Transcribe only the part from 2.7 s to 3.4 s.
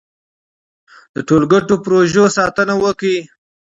وکړئ.